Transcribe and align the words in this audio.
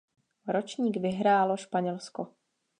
Ročník 0.47 0.97
vyhrálo 0.97 1.57
Španělsko. 1.57 2.27